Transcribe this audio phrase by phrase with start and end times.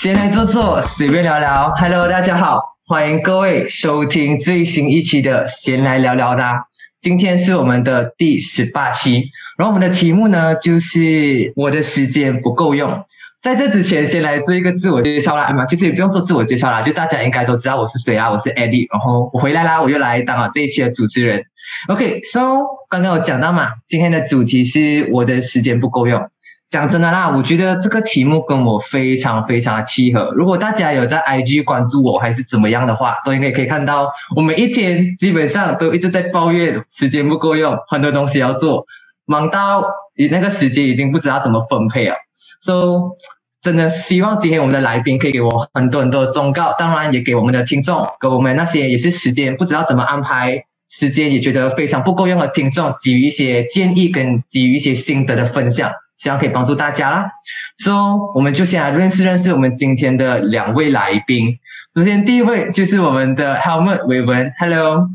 [0.00, 1.70] 闲来坐坐，随便聊聊。
[1.76, 6.64] Hello，大家好，欢迎各位收听最新一期的《闲来聊聊》啦。
[7.02, 9.24] 今天是我们的第十八期，
[9.58, 13.02] 然后我们的题目呢就是我的时间不够用。
[13.42, 21.44] 在这之前，先来做一个自我介绍啦，嘛，其实也不用做自我介绍啦，就大家应该都知道我是谁啊，我是 Eddie，然后我回来啦，我又来当了这一期的主持人。
[21.88, 26.30] OK，So 刚刚有讲到嘛，今天的主题是我的时间不够用。
[26.70, 30.32] 讲真的啦，我觉得这个题目跟我非常非常的契合。
[30.36, 38.86] 如果大家有在 IG 关注我还是怎么样的话，都应该可以看到，我每一天基本上都一直在抱怨时间不够用，很多东西要做，
[39.26, 39.84] 忙到
[40.30, 42.14] 那个时间已经不知道怎么分配了。
[42.60, 43.16] So
[43.60, 55.90] 真的希望今天我们的来宾可以给我很多很多的忠告，当然也给我们的听众，给我们那些也是时间不知道怎么安排时间，也觉得非常不够用的听众，给予一些建议跟给予一些心得的分享，
[56.20, 57.30] 希望可以帮助大家啦。
[57.78, 57.92] So
[58.34, 61.58] 我们就先来认识认识我们今天的两位来宾。
[61.94, 65.08] 首先第一位就是我们的 Helmet 伟文，Hello。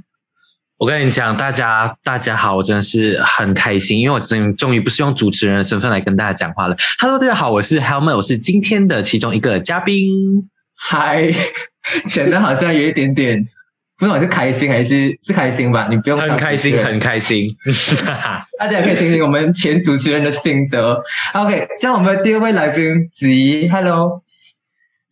[0.77, 6.75] 我跟你讲，大家大家好，我真的是很开心，因为我真终于不是用主持人的身份来跟大家讲话了。
[6.99, 10.09] Hello，大家好，我是 Helmet，我是今天的其中一个嘉宾。
[10.75, 11.31] 嗨，
[12.11, 13.47] 讲的好像有一点点，
[13.97, 15.87] 不知道是开心还是是开心吧？
[15.89, 17.47] 你不用很开心，很开心。
[18.59, 21.01] 大家也可以听听我们前主持人的心得。
[21.33, 24.21] OK，叫我们第二位来宾子怡，Hello。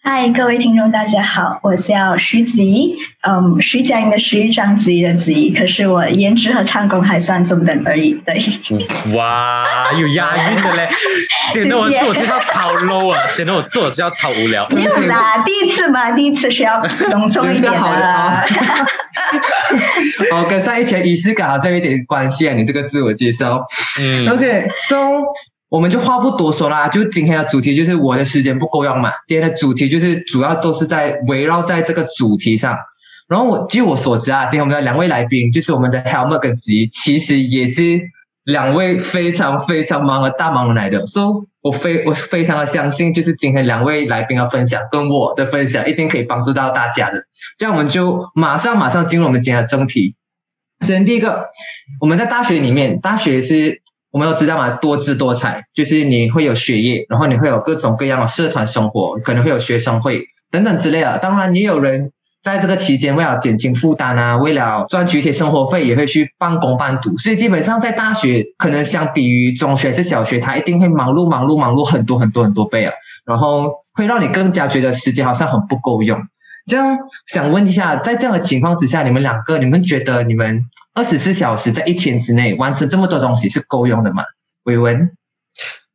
[0.06, 8.38] 嗨，各位听众，大家好，我叫徐子怡，嗯，徐佳莹的徐，张子怡的子怡，可是我颜值和唱功还算中等而已，对。
[9.16, 10.90] 哇，有押韵的嘞，
[11.54, 14.68] 显得我自我介绍超 low 啊，显得我自我介绍超无聊。
[14.76, 17.80] 没有啦，第一次嘛，第一次需要隆重一点的。
[20.36, 23.66] 哦，跟上一期仪式感好像有点关系啊，你这个自我介绍。
[24.02, 25.22] 嗯，OK，so。
[25.74, 29.12] 我们就话不多说啦，就今天的主题就是我的时间不够用嘛。
[29.25, 32.78] 今天的主题就是主要都是在围绕在这个主题上。
[33.28, 38.00] 然后我据我所知啊，今天我们的两位来宾就是我们的 Helmer 跟 Z，其实也是
[38.44, 41.08] 两位非常非常忙的大忙人来的。
[41.08, 47.24] 所以，我非我非常的相信，就是今天两位来宾的分享跟我的分享一定可以帮助到大家的。
[47.58, 50.16] 这样我们就马上马上进入我们今天的正题。
[50.81, 51.47] 首先第一个，
[52.00, 53.81] 我们在大学里面，大学是。
[54.13, 61.18] 我们都知道嘛，多姿多彩，就是你会有学业，然后你会有各种各样的社团生活，可能会有学生会等等之类的。
[61.18, 62.12] 当然，也有人
[62.44, 67.18] 在这个期间为了减轻负担啊，为了赚取一些生活费，也会去半工半读。
[67.18, 72.94] 所以基本上在大学，可能相比于中学还是小学，他一定会忙碌忙碌忙碌很多很多很多倍啊，
[73.25, 76.22] 然后会让你更加觉得时间好像很不够用。
[76.66, 76.97] 这样
[77.28, 80.63] 想问一下，在这样的情况之下，你们两个，你们觉得你们
[80.94, 84.24] 二十四小时在一天之内完成这么多东西是够用的吗？
[84.63, 85.12] 伟文，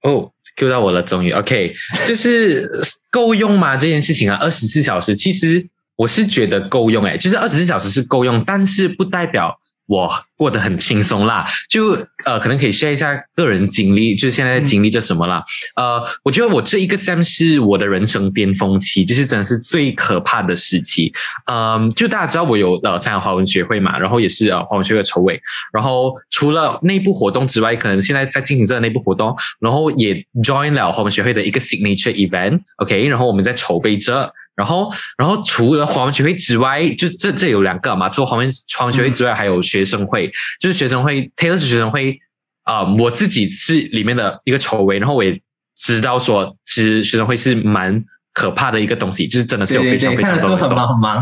[0.02, 1.74] 哦，Q 到我了，终于 OK，
[2.06, 2.68] 就是
[3.10, 3.76] 够用吗？
[3.76, 9.58] 这件事情啊，二十四小时其实我是觉得够用，诶，就是二十四小时是够用，但是不代表。
[9.88, 11.88] 我过得很轻松啦，就
[12.24, 15.42] 呃，可能可以 share 一下个人经历，就是现在经历着什么啦。
[15.76, 21.10] 呃，我觉得我这一个 sem 是我的人生巅峰期，就是真的是最可怕的时期。
[21.50, 25.40] 嗯，就大家知道我有呃参加华文学会嘛，然后也是呃华文学会筹委，
[25.72, 34.30] 然后除了内部活动之外，可能现在在进行这个内部活动，然后也 join 了华文学会的一个 signature event，OK，然后我们在筹备着。
[34.58, 38.08] 然后，然后除了华文学会之外，就这这有两个嘛。
[38.08, 40.30] 除了华文华文学会之外，还有学生会，
[40.60, 42.18] 就是学生会，Taylor 是学生会
[42.64, 42.82] 啊。
[42.96, 45.40] 我自己是里面的一个筹委，然后我也
[45.78, 48.04] 知道说，其实学生会是蛮。
[48.34, 51.20] 可怕的一个东西，就是真的是有非常非常多很忙很忙。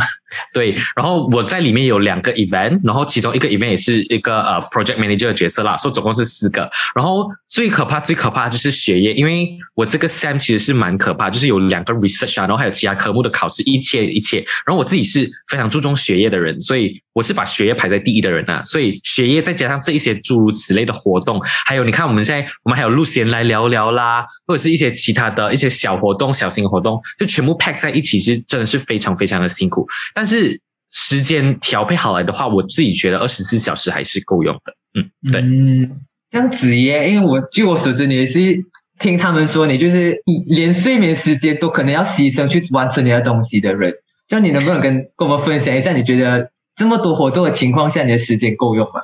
[0.53, 6.69] 对，然后我在里面有两个 event，然后其中一个 event 也是一个呃 project manager 的角色啦，所以总共是四个。
[6.95, 14.39] 然后最可怕最可怕就是学业，因为我这个 Sam 其实是蛮可怕，就是有两个 research 啊，然后还有其他科目的考试，一切一切。
[14.67, 18.63] 然后我自己是非常注重学业的人，所以我是把学业排在第一的人啊。
[18.63, 27.01] 所以学业再加上这一些诸如此类的活动，还有你看我们现在我们还有录闲来聊聊啦，或者是一些其他的一些小活动、小型活动。
[27.19, 29.87] 就全部 pack 在一起，是真的是非常非常的辛苦。
[30.17, 30.59] 但是
[30.91, 34.73] 时间调配好来的话，我自己觉得二十四小时还是够用的。
[34.95, 35.43] 嗯，对。
[35.43, 38.65] 嗯，这样子耶，因为我据我所知，你是
[38.99, 43.93] 听他们说，你就是连睡眠时间都可能要牺牲去完成你的东西的人。
[44.27, 49.03] 这样你能不能跟跟我们分享一下，你觉得这么多活动的情况下，你的时间够用吗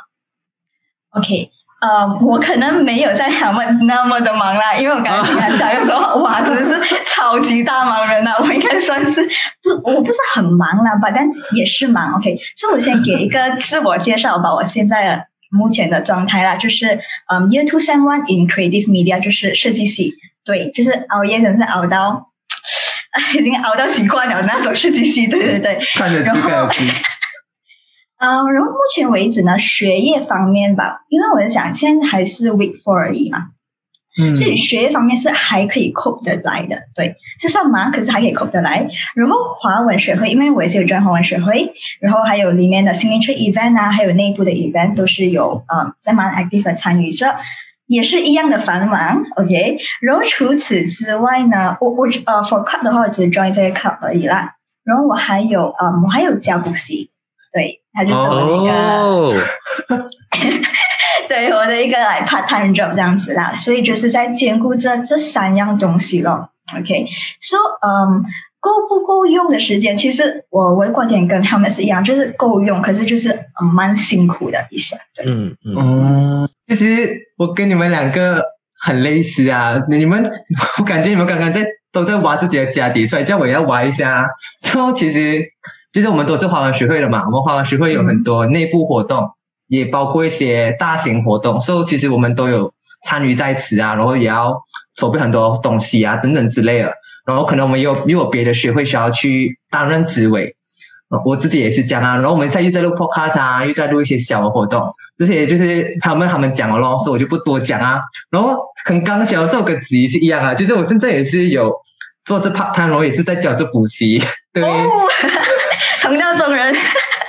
[1.11, 1.51] ？OK。
[1.83, 9.21] 呃，我可能没有在他们那么的忙啦，因为我刚才听他讲说，哇，真的是超级大忙人呐， 我应该算是
[9.61, 11.27] 不，我不是很忙啦吧，但
[11.57, 12.13] 也是忙。
[12.15, 20.15] OK，所以我先给一个自我介绍吧，我现在的目前的状态啦，就是嗯，Year Two Sem One in Creative Media，就是设计系，
[20.45, 22.29] 对，就是熬夜真是熬到
[23.37, 25.81] 已经熬到习惯了那种设计系，对对对。
[25.95, 26.69] 看得出，看
[28.29, 33.49] 然后目前为止呢，学业方面吧，因为我在想，现在还是 week four 而已嘛。
[34.21, 38.87] 嗯，所以学业方面是还可以 cope 得来的，对，是算忙，可是还可以 cope 得来。
[39.15, 47.37] 然后华文学会，因为我也是有专华文学会，然后还有里面的 signature event 啊，还有内部的 event 都是有嗯在蛮 active 的参与着，
[47.87, 49.79] 也是一样的繁忙，OK。
[50.03, 54.57] 然后除此之外呢，我我呃 for club 的话，我只 join 这些 club 而已啦。
[54.85, 57.12] 然后我还有嗯，我还有教补习，
[57.53, 59.43] 对，他就是 我的一个。
[61.29, 66.51] 对我的一个来 part time job 这样子啦，所以就是在兼顾这这三样东西咯。
[66.77, 68.25] OK，so 嗯
[68.61, 74.97] 够不够用的时间，其实我我的观点跟他们是一样，就是够用，可是就是蛮辛苦的一下。
[75.25, 78.43] 嗯嗯，其实我跟你们两个
[78.79, 80.23] 很类似啊，你们
[80.79, 84.29] 我感觉你们刚刚在都在挖自己的家底，所以叫我要挖一下。
[84.63, 85.47] 说其实
[85.93, 89.31] 就是我们都是华文学会的嘛，我们华文学会有很多内部活动。
[89.69, 92.75] 也包括一些大型活动，所以其实我们都有
[93.07, 94.63] 参与在此啊，然后也要
[94.95, 96.93] 筹备很多东西啊，等等之类的。
[97.25, 100.57] 然后可能我们有又有别的学会需要去担任职位，
[101.25, 102.17] 我自己也是这样啊。
[102.17, 108.03] 然后我们在又在录 podcast 啊，又在录一些小的活动，这些就是他们他们讲了咯，所以我就不多讲啊。
[108.31, 111.73] 然后很刚销售跟子怡是一样啊，就是我现在也是有
[112.27, 114.23] 做这 part time，然后也是在教这补习，
[114.53, 114.63] 对，
[116.03, 116.75] 同道中人。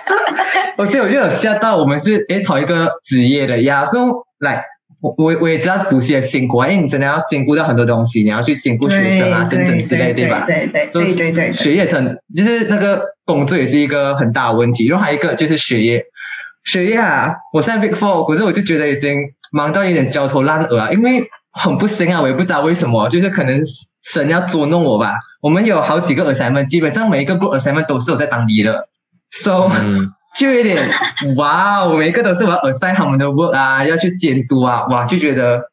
[0.77, 3.85] 我所以我就有吓到，我们是诶同一个职业的呀。
[3.85, 4.03] 所以
[4.39, 4.63] 来，
[5.01, 10.45] 我我我也知道补习的辛苦啊，因为你真的要兼顾到很多东西，你要去兼顾学生啊等等之类，对吧？
[10.47, 11.51] 对对对对对。
[11.53, 16.03] 学业成就是那个工作也是一个很大的问题，然后还有一个就是学业，
[16.65, 19.13] 学业啊，我现在 Big Four，可是我就觉得已经
[19.51, 23.61] 忙到有点焦头烂额啊，因为很不行啊，我也不知道为什么，就是可能
[24.03, 25.13] 神要捉弄我吧。
[25.41, 28.83] 我们有好几个 assignment，基本上每一个 group assignment 都是我在当 leader。
[29.29, 29.69] So，
[30.35, 30.89] 就有点
[31.37, 35.63] 哇，我每一个都是我要 assign 他们的 work 啊，要去监督啊，哇，就觉得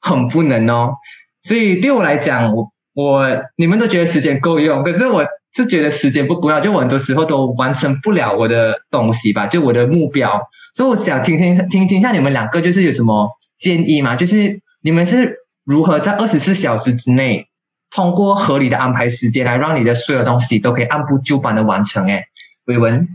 [0.00, 0.94] 很不能哦。
[1.42, 3.26] 所以对我来讲，我我
[3.56, 10.40] 你们都觉得时间够用，可是我是觉得时间不够用，就我很多时候都完成不了我的东西吧，就我的目标。
[10.74, 13.28] 所以我想听听听听一下你们两个就是有什么
[13.58, 14.16] 建议吗？
[14.16, 17.48] 就是你们是如何在二十四小时之内，
[17.90, 22.10] 通过合理的安排时间来让你的所有东西都可以按部就班的完成？
[22.10, 22.24] 哎。
[22.66, 23.08] 伟文，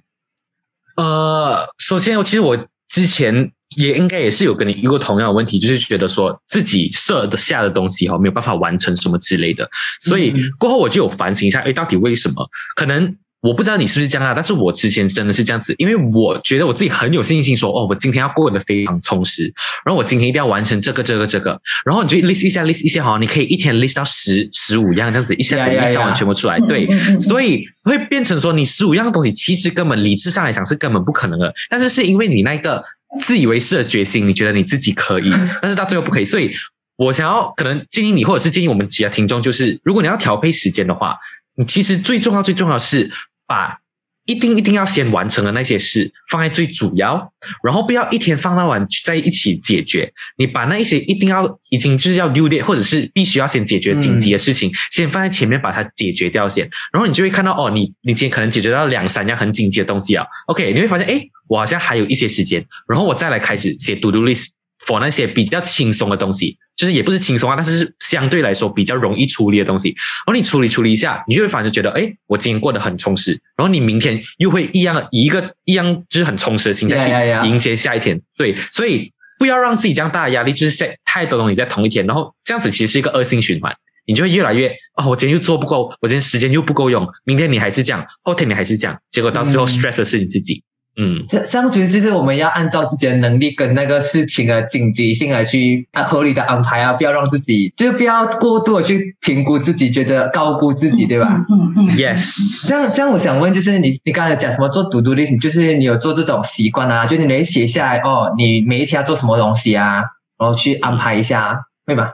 [0.98, 2.57] 呃，首先，其实我
[2.88, 9.69] 之前也应该也是有跟你遇过同样的问题，就是觉得说自己设的下的东西哈没有办法完成什么之类的，
[10.00, 12.50] 所以过后我就有反省一下，哎，到底为什么？
[12.75, 13.15] 可能。
[13.44, 19.54] 我不知道你是不是这样啊，但是我之前真的是这样子，因为我觉得我自己很有信心，说哦，我今天要过得非常充实，
[19.86, 26.88] 然后我今天一定要完成这个、这个、这个，然后你就 list 一下，list 一下哈，你可以一天 list 到十、十五样这样子，一下子 list 完全部出来，对，
[27.19, 32.81] 所以会变成说你十五样东西，其实根本理智上来讲是根本不可能的，但是是因为你那个
[33.19, 35.30] 自以为是的决心，你觉得你自己可以，
[35.62, 36.50] 但是到最后不可以，所以
[36.96, 41.18] 我想要可能建议你，或者是建议我们其他听众，就是如果你要调配时间的话，
[41.57, 43.12] 你其实最重要、最重要是。
[43.48, 43.80] 把
[44.25, 50.10] 一定一定要先完成的那些事放在最主要，然后不要一天放到晚在一起解决。
[50.38, 56.63] 你把那一些一定要已经就是要丢掉，或者是必须要先解决紧急的事情，先放在前面把它解决掉先。
[56.94, 60.25] 然后你就会看到哦，你你今天可能解决到两三样很紧急的东西啊。
[60.48, 64.51] OK，你会发现哎，我好像还有一些时间，然后我再来开始写 to do list
[64.86, 66.58] for 那些比较轻松的东西。
[66.75, 69.90] 就是也不是轻松啊，但是是相对来说比较容易处理的东西。
[70.25, 73.32] 然后你处理处理一下，你就会反而觉得，哎，我今天过得很充实。
[73.56, 76.98] 然后你明天又会一样以一个一样就是很充实的心态
[77.44, 78.20] 去迎接下一天。
[78.36, 83.72] 对，所以不要让自己这样大的压力，就是在太多东西在同一天，然后这样子其实是一个恶性循环。
[84.06, 90.63] 你就会越来越哦，我今天又做不够，我今天时间又不够用，明天你还是这样，后天你还是这样，结果到最后 stress 的是你自己。
[90.95, 101.45] 嗯，这这样子就是我们要按照自己的能力跟那个事情的紧急性来去合理的安排啊，不要让自己就不要过度的去评估自己，觉得高估自己，对吧？
[101.50, 102.67] 嗯嗯，Yes。
[102.67, 107.07] 这样这样，我想问就是你你刚才讲什么做读读例，就是你有做这种习惯啊？
[107.07, 110.03] 就是你写下来哦，你每一天要做什么东西啊，
[110.38, 112.12] 然后去安排一下，会吗？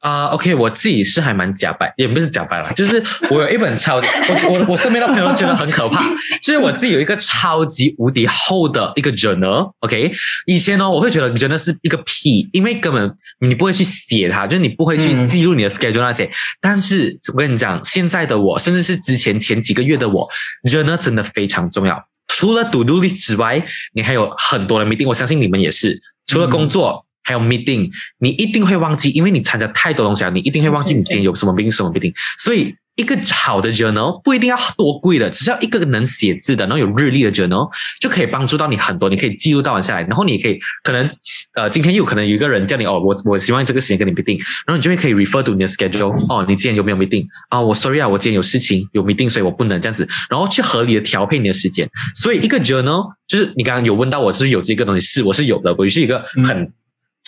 [0.00, 6.08] 啊，OK，我自己是还蛮假白，也不是假白了，就是我有一本超级，我我我身边的朋友觉得很可怕，
[6.42, 10.12] 就是我自己有一个超级无敌厚的一个 journal，OK，
[10.46, 20.28] 以前呢我会觉得 journal 是一个屁，因为根本你不会去写它，就是你不会去记录你的 schedule 那些，但是我跟你讲，现在的我，甚至是之前前几个月的我
[20.70, 27.05] ，journal 真的非常重要，除了 to do list 之外，你还有很多的 meeting，我相信你们也是，除了工作。
[27.26, 27.90] 还有 meeting，
[28.20, 32.14] 你一定会忘记，因为你参加太多东西了，你一定会忘记你今天有什么 meeting 什么 meeting。
[32.38, 37.68] 所以一个好的 journal 不一定要多贵的，只要一个能写字的，然后有日历的 journal
[38.00, 39.10] 就可以帮助到你很多。
[39.10, 41.10] 你可以记录到下来，然后你可以可能
[41.56, 47.60] 呃，今天又可能有一个人叫你哦，我我希望这个时间跟你 meeting，然后你就会可以 refer to 你的 schedule 哦，你今天有没有 meeting 啊？
[47.60, 51.90] 我 sorry 啊，我今天有事情有 meeting，所以我不能这样子，然后去合理的调配你的时间。
[52.14, 56.72] 所以一个 journal 就是你刚刚有问到我是不是有这个东西，是我是有的，我是一个很。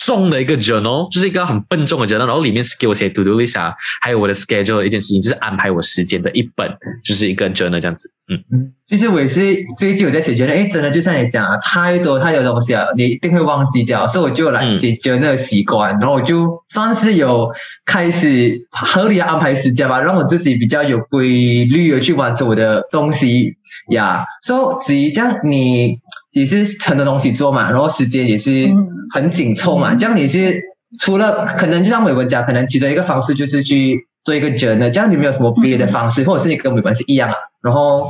[0.05, 6.69] 重的一个 journal，就是一个很笨重的 journal，然后里面是给我写 to do list 啊，还有我的 schedule 一件事情，就是安排我时间的一本，
[7.03, 8.09] 就是一个 journal 这样子。
[8.31, 17.49] 嗯嗯，其实我也是最近我在写 journal，哎，真的就像你讲啊，太多太多东西啊，你一定会忘记掉，所以我就来写 journal 的习惯，然后我就算是有
[17.85, 23.55] 开始合理的安排时间吧，让我自己比较有规律的去完成我的东西
[23.89, 24.23] 呀。
[24.43, 25.99] 所以至于这样你。
[26.31, 28.69] 也是成的东西做嘛，然后时间也是
[29.13, 29.95] 很紧凑嘛。
[29.95, 30.61] 这样你是
[30.99, 34.89] 除了可能就像伟文讲，可能其中一个方式就是去做一个 journal。
[34.89, 37.35] 这样你没有什么别的方式，或者是你跟伟文是一样啊？
[37.61, 38.07] 然后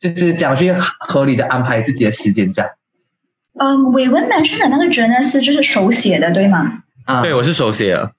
[0.00, 2.70] 就是这样去合理的安排自己的时间这样。
[3.58, 6.82] 嗯，伟文本身的那个 journal 是就是手写的对吗？
[7.04, 8.12] 啊，对，我是手写的。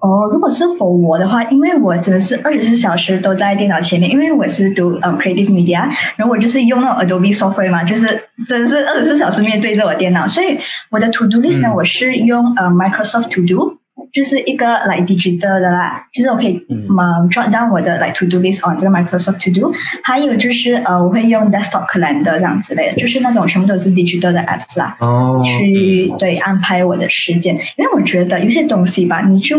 [0.00, 10.58] 哦，如果是否我的话，因为我真的是二十四小时都在电脑前面，因为我是读呃 creative media，然后我就是用那种 Adobe software 嘛，就是真的是二十四小时面对着我电脑，所以
[10.90, 13.79] 我的 to do list 呢，我是用呃 Microsoft To Do。
[14.12, 16.88] 就是一个 like digital 的啦，就是我可以嗯。
[17.30, 24.32] jot down 我的 like to do list on 这个 Microsoft To Do，还有就是呃我会用 desktop calendar 这样之类的，就是那种全部都是 digital
[24.32, 29.58] 的 apps 啦，哦，去对安排我的时间，因为我觉得有些东西吧，你就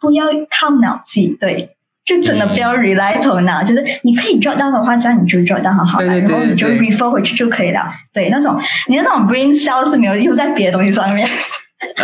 [0.00, 7.80] 不要靠脑记，对，就真的不要 rely 头脑，就是你可以 jot down 的话，这样你就 jot down 好好了，然后你就 refer 回去就可以了，
[8.12, 11.26] 对，那种你的那种 brain cell 是没有用在别的东西上面，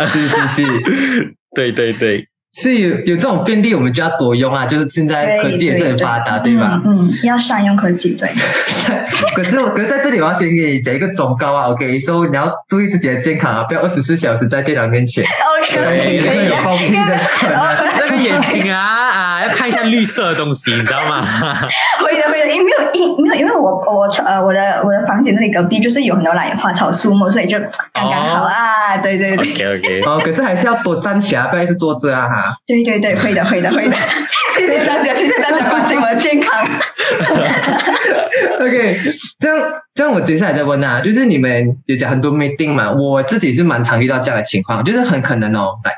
[0.07, 1.35] 是是是。
[1.55, 2.27] 对对对，
[2.61, 4.65] 是有有这种便利，我们就要多用啊！
[4.65, 6.81] 就是现在科技也是很发达，对吧？
[6.85, 8.29] 嗯，要善用科技，对。
[9.35, 11.99] 可是我，可是在这里我要先给你讲一个忠告啊，OK？
[11.99, 15.23] 说你要注意自己的健康啊，不要二十四小时在电脑面前。
[15.23, 17.55] OK，会有暴毙的可能。
[17.99, 21.21] 那个眼睛啊啊，要看一下绿色的东西，你知道吗？
[22.03, 27.57] 会的会的，因为没有因没有，因为我我呃我的我的房间那里隔壁就是有很多兰花草树木，所以就
[27.93, 28.97] 刚刚好啊。
[28.97, 29.51] 对对对。
[29.51, 30.01] OK OK。
[30.05, 32.55] 哦，可是还是要多站起来，不要一直坐着啊哈。
[32.67, 33.95] 对对对，会的会的会的。
[34.57, 36.65] 谢谢大家，谢谢大家关心我的健康。
[38.59, 38.95] OK，
[39.39, 45.93] 这样这样，我接下来再问啊，就是你们有讲很多 meeting 嘛，我自己是蛮常遇到这样的情况，就是很可能哦，来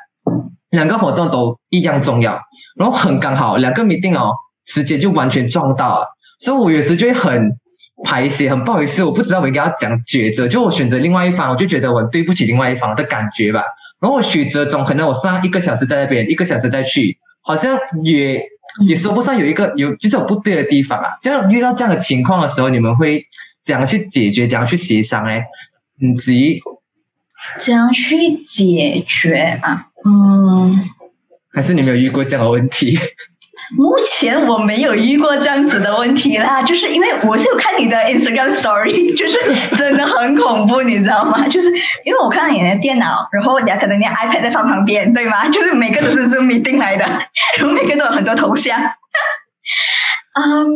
[0.69, 2.39] 两个活动都一样重要，
[2.75, 4.35] 然后很刚好两个 meeting 哦，
[4.65, 6.07] 时间就完全撞到了，
[6.39, 7.57] 所以我有时就会很
[8.03, 13.63] 排泄，很不好意思，我不知道我应该要讲抉择，就我选择另外一方，我就觉得我对不起另外一方的感觉吧，
[13.99, 18.49] 然后我选择中可能我上一个小时在那边，一个小时再去，好像也。
[18.87, 23.25] 也说不上有一个有就是有不对的地方啊，这样遇到这样的情况的时候，你们会
[23.65, 24.47] 怎样去解决？
[24.47, 25.25] 怎样去协商？
[25.25, 25.47] 哎，
[25.99, 26.61] 以及
[27.59, 29.87] 怎样去解决啊？
[30.05, 30.85] 嗯，
[31.53, 32.97] 还是你没有遇过这样的问题？
[33.77, 41.47] 目前我没有遇过这样子的问题啦，就是因为我是有看你的 Instagram Story， 就是真的很恐怖，你知道吗？
[41.49, 41.69] 就是
[42.03, 45.47] 因为我看到你的电脑，然后你可能你 iPad 在放旁边，对吗？
[45.51, 47.05] 就是每个都是 Zoom meeting 来的，
[47.57, 48.77] 然后每个都有很多头像。
[48.81, 50.67] 嗯，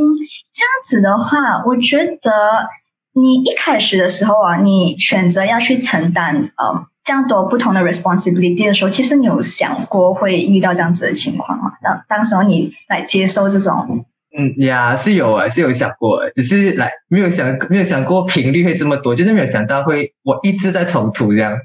[0.53, 2.69] 这样子的话，我觉得
[3.13, 6.85] 你一开始的时候啊，你选择要去承担呃。
[7.05, 11.73] 这样多不同的 responsibility 的时候，其实你有想过会遇到这样子的情况吗？
[11.81, 21.55] 当当时候你来接受这种，嗯呀，是有啊，是有想过，只是来没有想没有想过频率会这么多，就是没有想到会我一直在冲突这样，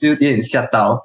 [0.00, 1.04] 就有点吓到。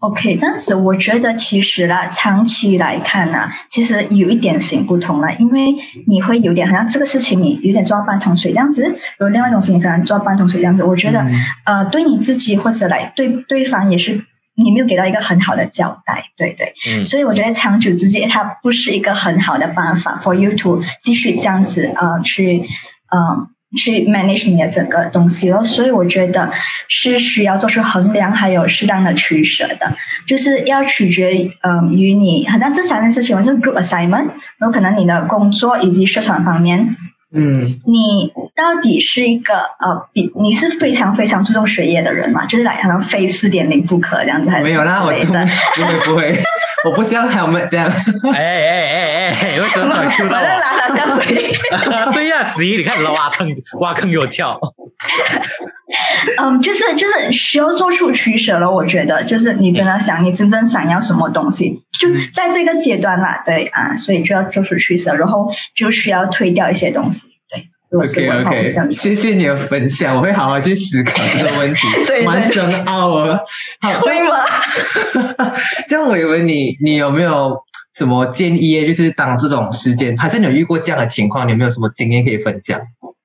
[0.00, 5.74] OK，这样子我觉得其实啦，长期来看呢，其实有一点行不通了，因为
[6.06, 11.26] 你会有点好像这个事情你有点抓半桶水这样子，然后另外一种事情可能抓半桶水这样子，我觉得
[11.64, 14.24] 呃，对你自己或者来对对方也是
[14.54, 22.62] 你没有给到一个很好的交代，对对，嗯，所以我觉得长久之间它不是一个很好的办法，for you to 继续这样子呃去
[23.10, 23.48] 嗯。
[23.76, 26.50] 去 manage 你的整个东西了，所以我觉得
[26.88, 29.96] 是需要做出衡量，还有适当的取舍的，
[30.26, 36.96] 就是要取决嗯于你，好像这三件事情，我是 group assignment，然后可能你的工作以及社团方面。
[37.30, 42.46] 嗯，你到底是一个呃，比你是非常非常注重学业的人嘛？
[42.46, 46.42] 就是来可能非四点零不可这样子，还是没有啦，我不会不会，
[46.86, 47.86] 我不像他们这样。
[48.32, 50.42] 哎哎哎哎，为什么突然 Q 到我？
[50.42, 51.52] 拉他下水。
[52.14, 53.46] 对呀，子怡，你看你挖坑
[53.80, 54.58] 挖坑给我跳。
[56.40, 58.70] 嗯，就是就是需要做出取舍了。
[58.70, 67.26] 我觉得，就是你真的想，你真正想要什么东西，就在这个阶段啦，对啊，所以就要做出取舍，然后就需要推掉一些东西。
[67.90, 71.86] OK OK，谢谢你的分享，我会好好去思考这个问题。
[72.06, 73.40] 对，蛮深奥哦。
[73.80, 74.44] 好，会吗？
[75.88, 77.56] 这样我以为你，你有没有
[77.96, 78.86] 什么建议？
[78.86, 81.48] 就是当这种时间，还是你有遇过这样的情况？
[81.48, 82.78] 你有没有什么经验可以分享？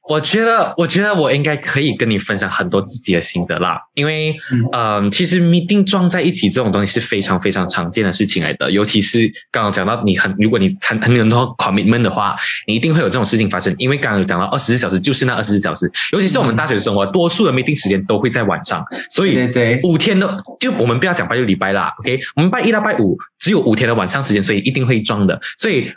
[0.09, 3.79] 我觉得，我觉得我应该可以跟你分享很多自己的心得啦。
[3.93, 4.35] 因为，
[4.73, 8.69] 嗯，其实 meeting 撞在一起这种东西是非常非常常见的事情来的。
[8.69, 12.35] 尤其是刚刚讲到你很，如果你参很多 commitment 的话，
[12.67, 13.73] 你一定会有这种事情发生。
[13.77, 25.39] 因为刚刚有讲到二十四小时就是那二十四小时，尤其是我们大学生活，多数的 meeting 时间都会在晚上，所以对五天的就我们不要讲拜六礼拜啦，OK，我们拜一到拜五只有五天的晚上时间，所以一定会撞的。
[25.57, 25.89] 所以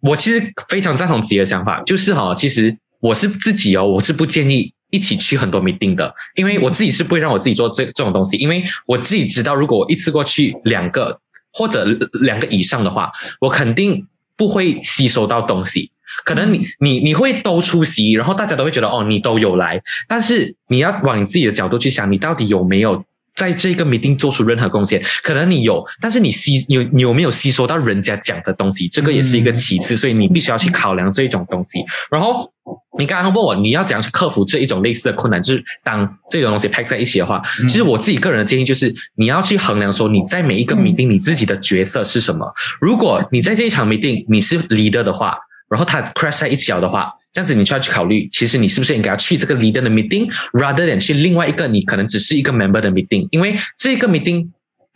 [0.00, 2.78] 我其实非常赞同自己的想法，就是哈，其实。
[3.00, 11.20] 我是自己哦，我是不建议一起去很多 meeting 的，因为我自己是不会让我自己做这这种东西，因为我自己知道，如果我一次过去两个
[11.52, 11.84] 或者
[12.20, 15.90] 两个以上的话，我肯定不会吸收到东西。
[16.24, 23.04] 可能你你你会都出席，然后大家都会觉得哦，你都有来，但是你要往你自己的角度去想，你到底有没有？
[23.38, 31.78] 在这个 meeting 做出任何贡献，可能你有，但是你吸有你有没有吸收到人家讲的东西，这个也是一个其次，所以你必须要去考量这一种东西。
[32.10, 32.52] 然后
[32.98, 42.52] 你刚刚问我你要怎样去克服这一种类似的困难，就是当这种东西 pack 在一起的话，其实我自己个人的建议就是你要去衡量说你在每一个 meeting 你自己的角色是什么。
[42.80, 45.38] 如果你在这一场 meeting 你是 leader 的话。
[45.70, 54.48] 然后他 crash 在一起了的话，这样子你就要去考虑，其实你是不是应该要去这个 leader 的 meeting，rather than 去另外一个你可能只是一个 member 的 meeting，因为这个 meeting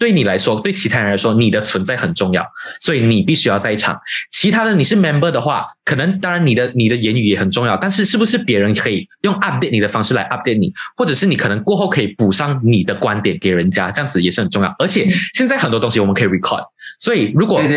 [0.02, 2.44] 对你来说，对其他人来说，你的存在很重要，
[2.80, 3.96] 所以你必须要在场。
[4.32, 14.74] 其他的你是 member 的话，可能当然你的你的言语也很重要，但是是不是别人可以用 update 你的方式来 update 你，或者是你可能过后可以补上你的观点给人家，这样子也是很重要。
[14.80, 16.64] 而且现在很多东西我们可以 record。
[16.98, 17.68] 所以，如果你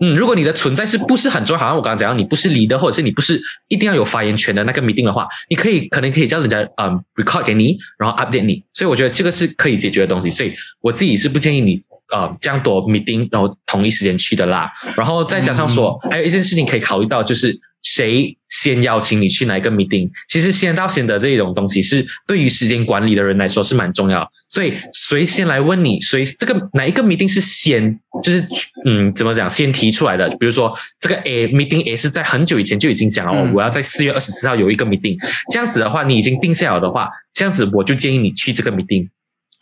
[0.00, 1.60] 嗯，如果你的存在是不是很重要？
[1.60, 8.62] 好像我刚刚讲，你不是 leader，或者是你不是一定要有发言权的那个 meeting 的话，你可以可能可以叫人家嗯 record 给你，然后 update 你。
[8.72, 10.30] 所以我觉得这个是可以解决的东西。
[10.30, 14.70] 所以我自己是不建议你呃这样多 meeting，然后同一时间去的啦。
[14.96, 17.60] 然后再加上说，还有一件事情可以考虑到就是。
[17.82, 20.06] 谁先邀请你去哪一个 meeting？
[20.28, 24.30] 其实先到先得这种东西是对于时间管理的人来说是蛮重要。
[24.50, 28.46] 所以谁先来问你，谁这个哪一个 meeting 是先就是
[28.84, 30.28] 嗯怎么讲先提出来的？
[30.36, 35.16] 比如说这个 A meeting A 是在很久以前就已经讲了，我要在四月二十四号有一个 meeting。
[35.50, 39.08] 这样子的话，你已经定下了的话，这样子我就建议你去这个 meeting。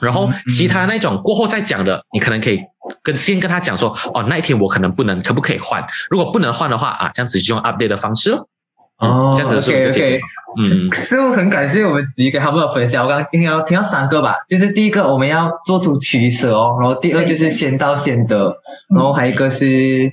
[0.01, 2.61] 然后其他那种过后再讲的，你可能可以
[3.03, 5.85] 跟先跟他讲说，哦，那一天我可能不能，可不可以换？
[6.09, 8.33] 如果不能换的话啊，这样子就用 update 的方式
[8.99, 10.21] 哦，这样子是 OK。
[10.63, 13.05] 嗯，师傅很感谢我们几个他们的分享。
[13.05, 18.57] 我刚刚今天要听到三个吧，就是第一个我们要做出取舍哦，然后第二就是先到先得，
[18.95, 20.13] 然后还有一个是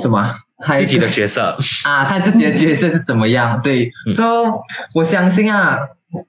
[0.00, 0.34] 什么？
[0.76, 1.56] 自己的角色
[1.88, 3.60] 啊，看自己的角色是怎么样。
[3.62, 4.50] 对，所以
[4.92, 5.78] 我相信啊。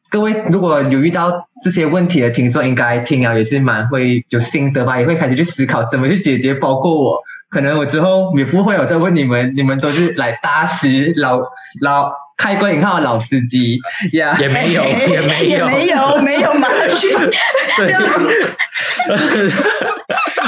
[0.09, 6.53] 各位如果有遇到这些问题的听众，应该听了也是蛮会有心得吧，也会开始去思考怎么去解决。
[6.53, 11.41] 包括我，可能我之后也不会有再问你们，你们都是来搭时老
[11.81, 12.11] 老。
[12.39, 13.77] 开关引号老司机
[14.13, 17.09] 呀， 也没有，也没有，没有，没有马去。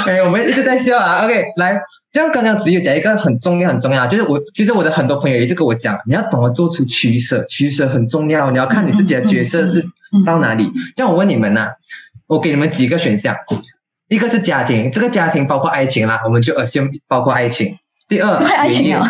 [0.06, 1.22] 哎，我们一直在笑啊。
[1.26, 1.78] OK，来，
[2.10, 8.50] 这样刚刚只有讲一个很重要、很重要，就是我其实我的很多朋友一直跟我讲，你要懂得做出取舍，取舍很重要。
[8.50, 9.84] 你要看你自己的角色是
[10.24, 10.72] 到哪里。
[10.96, 11.72] 这样我问你们呐，
[12.26, 13.36] 我给你们几个选项，
[14.12, 17.78] 一个是家庭，这个家庭包括爱情啦，我们就 assume 包括爱情。
[18.08, 18.94] 第二，学业。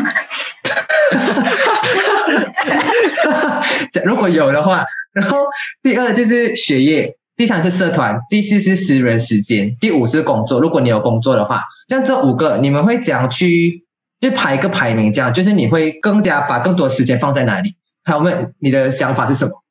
[4.04, 5.38] 如果有的话，然后
[5.82, 10.60] 第二就是学业，第三是社团，第四是私人时间，第五是工作。
[10.60, 13.84] 如果你有工作的话，像这五个，你们会怎样去
[14.20, 15.12] 就排一个排名？
[15.12, 17.74] 这样就是你会更加把更多时间放在哪里？
[18.04, 19.64] 还有没你的想法是什么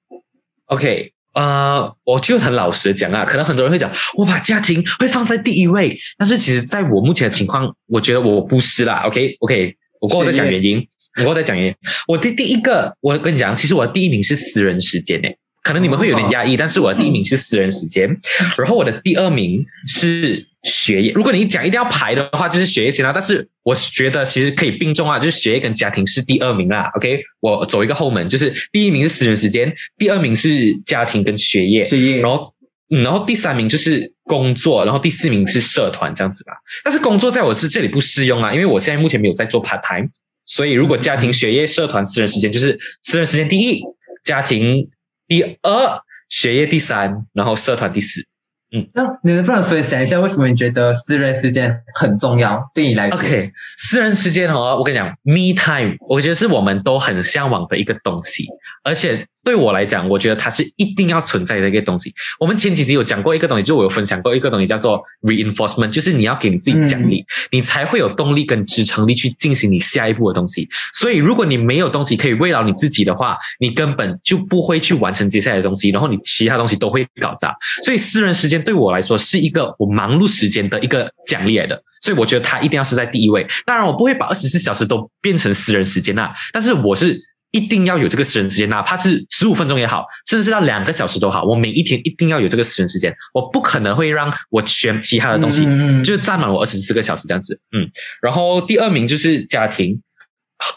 [0.66, 9.04] ？OK，呃，我就很老实讲啊，可能很多人会讲，我把家庭会放在第一位，但是其实在我目前的情况，我觉得我不是啦。
[9.06, 10.86] OK，OK，我过后再讲原因。
[11.26, 11.76] 我再讲原因，
[12.08, 18.10] 我的第一个，我跟你讲，其实我的第一名是私人时间诶，可能你们会有点压抑，但是我的第一名是私人时间，
[18.58, 21.12] 然后我的第二名是学业。
[21.14, 23.12] 如果你讲一定要排的话，就是学业先啦。
[23.14, 26.90] 但是我觉得其实可以并重啊，就是学业跟家庭是第二名啦。
[26.96, 32.54] OK，我走一个后门，就是第一名是私人时间，第二名是家庭跟学业，学业，然后
[32.90, 36.54] 嗯，然后第三名就是工作，然后第四名是社团这样子吧。
[36.84, 40.10] 但是工作在我是这里不适用啊，因为我现在目前没有在做 part time。
[40.44, 43.82] 所以，如果家庭、学业、社团、私人时间，就是私人时间第一，
[44.26, 44.90] 家庭
[45.28, 48.26] 第二，学业第三，然后社团第四。
[48.74, 52.62] 嗯，那你能不能分享一下，为什么你觉得私人时间很重要？
[52.74, 58.46] 对你来说，OK，私人时间哦，我跟你讲，Me Time，我觉得是我们都很向往的一个东西，
[58.84, 59.28] 而且。
[59.44, 62.14] 对我来讲，我觉得它是一定要存在的一个东西。
[62.40, 70.70] 我们前几集有讲过一个东西，就我有分享过一个东西，叫做 reinforcement，就是你要给你自己奖励，你才会有动力跟支撑力去进行你下一步的东西。
[70.94, 77.56] 所以，如果你没有东西可以慰劳你自己的话，你根本就不会去完成接下来的东西，然后你其他东西都会搞砸。
[77.84, 81.82] 所以，私人时间对我来说是一个我忙碌时间的一个奖励来的。
[82.02, 83.46] 所以，我觉得它一定要是在第一位。
[83.66, 87.20] 当然，我不会把二十四小时都变成私人时间啊，但是我是。
[87.52, 91.44] 一定要有这个私人时间，哪怕是十五分钟也好，甚至是到两个小时都好。
[91.44, 95.66] 我每一天一定要有这个私人时间，我不可能会让我选其他的东西，
[96.02, 97.60] 就是占满我二十四个小时这样子。
[97.76, 97.90] 嗯，
[98.22, 100.02] 然后第二名就是家庭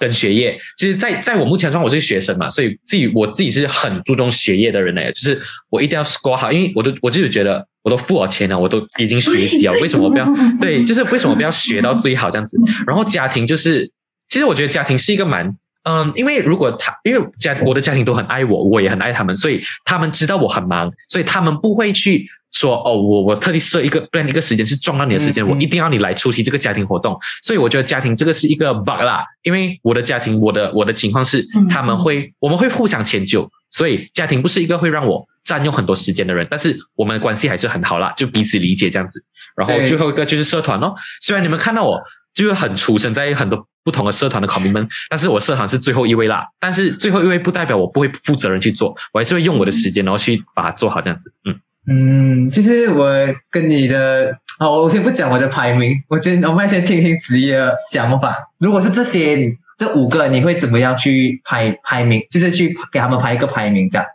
[0.01, 0.59] 跟学业。
[0.77, 5.13] 其实，在在我目前状况，我是学生嘛，所以自己我自己是很注重学业的人嘞。
[5.13, 10.27] 就是我一定要 score 好，因为我都我就是觉得我都付了钱了，我都已经学习了， 为什么不要？
[10.61, 12.59] 对， 就是为什么不要学到最好这样子？
[12.85, 13.93] 然后家庭就是，
[14.29, 15.57] 其实我觉得家庭是一个蛮。
[15.85, 27.15] 嗯，因为如果他，因为家我的家庭都很爱我，我也很爱他们，所以他们知道我很忙，所以他们不会去说哦，我我特地设一个不然一个时间是撞到你的时间，我一定要你来出席这个家庭活动。
[27.43, 39.23] 所以我觉得家庭这个是一个 bug 啦，因为我的家庭，我的我的情况是他们会我们会互相迁就，所以家庭不是一个会让我占用很多时间的人，但是我们关系还是很好啦，就彼此理解这样子。
[39.55, 42.01] 然后最后一个就是社团哦，虽然你们看到我
[42.33, 43.67] 就是很出生在很多。
[43.85, 46.49] 不同的社团的考民们，但是我社团是最后一位啦。
[46.59, 51.33] 但是最后一位不代表我不会负责任去做，我还是会用我的时间，然后去把它做好这样子。
[51.45, 53.13] 嗯嗯，其实我
[53.51, 58.51] 跟你的，好，我先不讲我的排名，我先我们先听听职业的想法。
[58.59, 62.23] 如果是这些这五个，你会怎么样去排排名？
[62.31, 64.07] 就是去给他们排一个排名这样。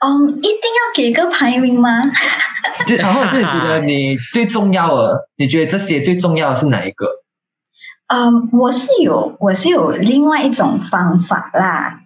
[0.00, 1.90] 嗯，一定要给个排名吗？
[2.86, 7.08] 就然后自己觉得 你最重要的，你觉得这些最重要的是哪一个？
[8.08, 12.00] 嗯，我是有我是有另外一种方法啦。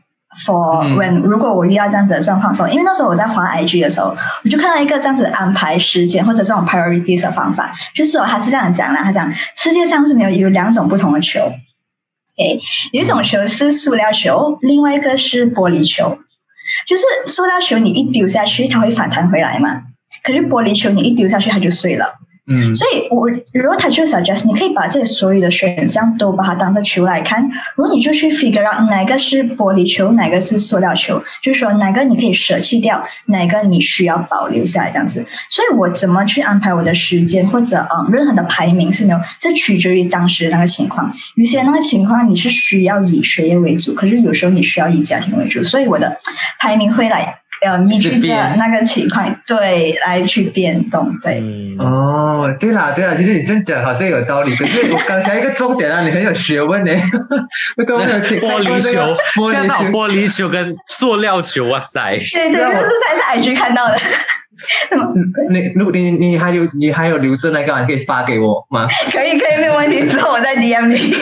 [0.47, 11.53] For when 如果我遇到这样子的状况时候，因为那时候我在滑 IG 的时候，我就看到一个这样子安排时间或者这种 priorities 的方法，就是哦他是这样讲啦，他讲世界上是没有有两种不同的球，
[12.39, 12.59] 诶，
[12.93, 16.19] 有一种球是塑料球，另外一个是玻璃球。
[16.89, 19.83] 就是塑料球你一丢下去，它会反弹回来嘛，
[20.25, 22.15] 可是玻璃球你一丢下去，它就碎了。
[22.45, 35.25] 嗯，所以我如果他就 suggest，你可以把这所有的选项都把它当成球来看，如果你就去 figure out 哪个是玻璃球，哪个是塑料球，就是说哪个你可以舍弃掉，哪个你需要保留下来这样子。
[35.51, 41.15] 所以我怎么去安排我的时间，或者嗯任何的排名是没有，这取决于当时那个情况。
[41.37, 46.19] 有些那个情况你是需要以学业为主，可是有时候你需要以家庭为主，所以我的
[46.59, 47.42] 排名会来。
[47.65, 51.43] 要依据这那个情况，对，来去变动，对。
[51.79, 54.55] 哦，对啦，对啦，其实你这样讲好像有道理。
[54.57, 56.93] 可是我刚才一个重点啊，你很有学问呢。
[57.87, 59.17] 都没 有玻璃球，
[59.53, 62.17] 看到玻璃球跟塑料球，哇塞！
[62.33, 63.97] 对对，这是在 IG 看到的。
[65.51, 68.87] 你如果你你还有你还有留着那个，你可以发给我吗？
[69.11, 70.07] 可以可以，没有问题。
[70.09, 71.15] 之后我再 DM 你。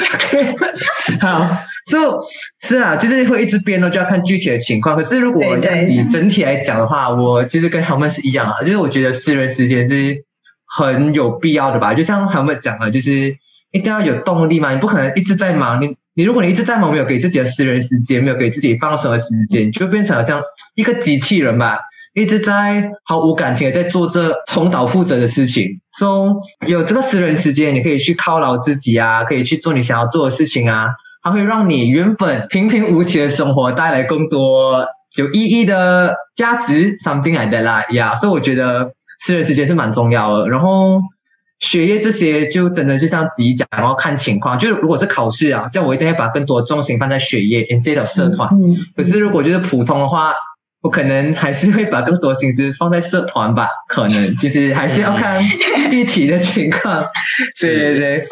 [1.20, 1.48] 好，
[1.90, 2.26] 就
[2.60, 4.96] 是啊，就是会一直变哦，就要看具体的情况。
[4.96, 5.42] 可是如果
[5.88, 10.24] 以整体来讲的话，我其实跟他们是一样啊，就是我觉得私人时间是
[10.66, 11.94] 很有必要的吧。
[11.94, 13.36] 就像他们讲的，就是
[13.70, 15.80] 一定要有动力嘛，你不可能一直在忙。
[15.80, 20.42] 你你如果你一直在忙，没有给自己的私人时间，没有给自己放松的时间，就变成好像
[20.74, 21.78] 一个机器人吧。
[22.20, 25.80] 一直在毫无感情的在做这重蹈覆辙的事情。
[25.98, 30.88] 说有这个私人时间，你可以去犒劳自己啊，可以去做你想要做的事情啊，
[31.22, 36.96] 它会让你原本平平无奇的生活带来更多有意义的价值。
[36.98, 38.92] something like that 啦，呀，所以我觉得
[39.24, 40.48] 私人时间是蛮重要的。
[40.48, 41.00] 然后
[41.58, 44.58] 学业这些就真的就像自己讲，然后看情况。
[44.58, 48.48] 就是如果是考试啊，这样我一定会把更多重心放在学业，instead of 社团。
[48.96, 50.32] 可是如果就是普通的话，
[50.82, 55.42] 我可能还是会把更多心思放在社团吧，可能就是还是要看
[55.90, 57.04] 具体的情况。
[57.60, 58.26] 对对对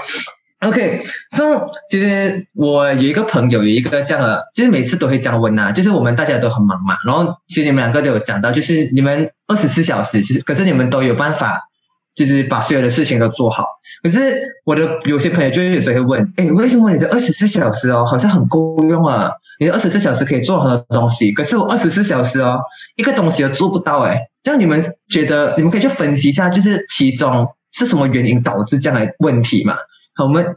[0.66, 1.02] ，OK。
[1.36, 1.58] 所以
[1.90, 6.96] 其实我有一个朋友，有一个这样的，就是每次都会这样问呐，就是我们大家都很忙嘛。
[7.04, 11.68] 然后其实你们两个都有讲到，就是你们二十四小时，其实可是你们都有办法，
[12.16, 13.66] 就是把所有的事情都做好。
[14.02, 19.32] 可是我的有些朋友就有时候会问，哎，为什么你的二十四小时哦，好像很够用啊？
[19.58, 22.60] 你二十四小时可以做很多东西，可是我二十四小时哦，
[22.96, 24.16] 一个东西都做不到哎。
[24.42, 29.76] 这样你们觉得，你们可以去分析一下，就是其中是什么原因导致这样的问题嘛？
[30.22, 30.56] 我们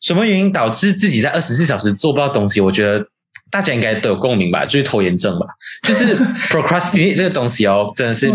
[0.00, 2.60] 什么原因导致自己在二十四小时做不到东西？
[2.60, 3.06] 我觉得
[3.54, 5.46] 大家应该都有共鸣吧，就是拖延症吧，
[5.86, 6.16] 就是
[6.50, 8.28] procrastinate 这个东西哦，真的是，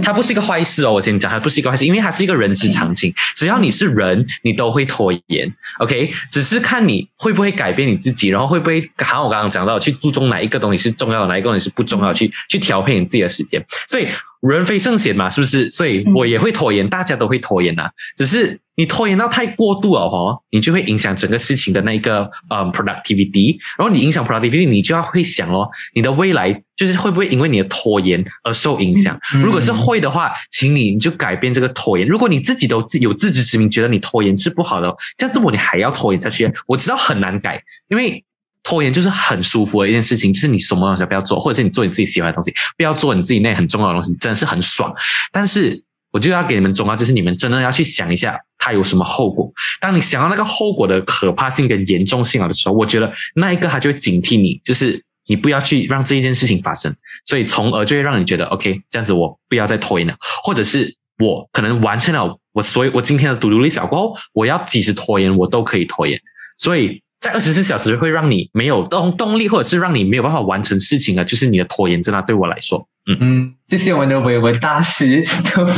[0.00, 0.92] 它不是一个坏事哦。
[0.92, 3.12] 我先讲，它不是一个坏事，因为它是一个人之常情。
[3.34, 5.52] 只要你是人，你都会拖延。
[5.80, 13.60] OK，只是看你会不会改变你自己，然后会不会，好像我刚刚讲到，去注重哪一个东西是重要的，哪一个东西是不重要，去去调配你自己的时间。
[13.88, 14.06] 所以
[14.48, 15.70] 人非圣贤嘛，是不是？
[15.70, 18.60] 所以我也会拖延，大家都会拖延呐，只是。
[18.74, 29.16] 你拖延到太过度了哦，你就会影响整个事情的那一个呃 productivity，然后你影响 productivity，你就要会想哦，你的未来就是会不会因为你的拖延而受影响？
[29.44, 32.08] 如果是会的话，请你你就改变这个拖延。
[32.08, 36.50] 如果你自己都自有自知之明，觉得你拖延是不好的，这样子我你还要拖延下去？
[36.66, 38.24] 我知道很难改，因为
[38.62, 44.94] 拖延就是很舒服的一件事情，就是你什么东西不要做，或者是你做你自己喜欢的东西，不要做你自己那很重要的东西，真的是很爽。
[45.32, 45.82] 但是。
[46.14, 49.50] 我就要给你们忠告，就是你们真的要去想一下，它有什么后果。
[49.80, 56.94] 当你想到那个后果的可怕性跟严重性了的时候，我觉得那一个它就会警惕你，就是你不要去让这一件事情发生。
[57.24, 66.20] 所以从而就会让你觉得，OK，这样子我不要再拖延了，或者是我可能完成了我所以我今天的独立小过后，我要即使拖延，我都可以拖延。
[66.58, 72.20] 所以在二十四小时会让你没有动动力，或者是让你没有办法完成事情啊，就是你的拖延症啊。
[72.20, 72.88] 对我来说。
[73.08, 75.24] 嗯嗯，谢谢我们的伟文大师，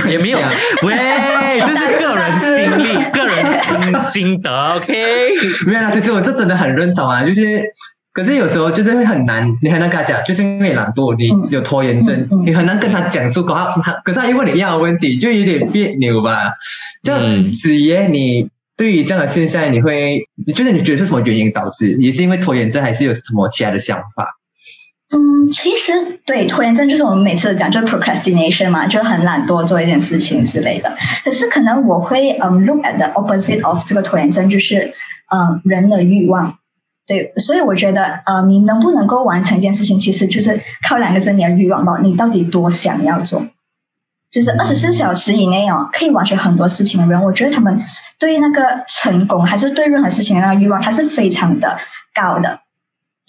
[0.09, 0.38] 也没有，
[0.83, 0.94] 喂，
[1.61, 4.94] 这是个人经历、 个人心心得，OK？
[5.66, 7.62] 没有啊，其实我是真的很认同啊，就是，
[8.12, 16.52] 可是有时候就是会很难，你很难跟他讲，就是因为懒惰，你有拖延症，你很难跟他讲出口，他可是他一问你一样的问题，就有点别扭吧？
[17.02, 21.92] 这样子耶，你对于这样的现象，你会，就是你觉得是什么原因导致？
[21.98, 24.26] 也是因为拖延症，还是有什么其他的想法？
[25.12, 25.92] 嗯，其实
[26.26, 30.96] 对拖延症就是我们每次都讲，就是 procrastination 嘛，就是很懒惰做一件事情之类的。
[31.24, 34.92] 可是可能我会嗯 look at the opposite of 这个拖延症，就是
[35.30, 36.58] 嗯人的欲望。
[37.06, 43.46] 对，所以我觉得呃你能不能够完成一件事情，其实就是靠两个字，你的欲望吧，你到底多想要做？
[44.34, 47.80] 就是二十四小时以内哦，可以完成很多事情的人，我觉得他们
[48.18, 51.78] 对那个成功还是对任何事情的那个欲望，它是非常的
[52.12, 52.58] 高的。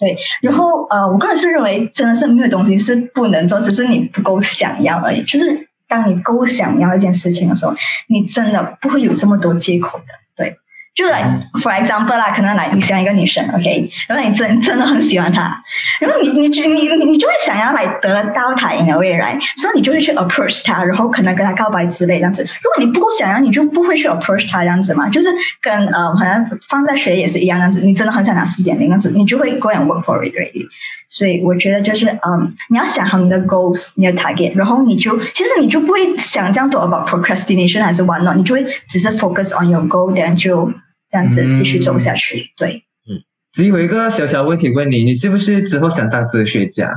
[0.00, 5.22] 对，然后呃，我个人是认为，真的是没有东西是不能做，只是你不够想要而已。
[5.22, 7.72] 就是当你够想要一件事情的时候，
[8.08, 10.04] 你真的不会有这么多借口的。
[10.36, 10.58] 对。
[10.96, 15.62] 就来，for example 啦，可能来你喜欢一个女生，OK，然后你真真的很喜欢她，
[16.00, 22.44] 然后你你你你你就会想要来得到她，in a way right，所以你就会去 approach 她，然后可能跟她告白之类这样子。
[22.44, 25.28] 如果你不够想要，你就不会去 approach 她这样子嘛，就是
[25.60, 30.66] 跟呃，好像放在学也是一样这样子，你真的很想拿四点零这样子，你就会 go and work for it really。
[31.08, 40.72] 所以我觉得就是嗯，你要想好你的 goals，你的 target，然后你就其实你就不会想这样多 about procrastination 还是 what not，你就会只是 focus on your goal，then 就。
[41.08, 42.84] 这样子继续走下去，对。
[43.08, 46.90] 嗯，只有一个小小问题问你，你是不是之后想当哲学家？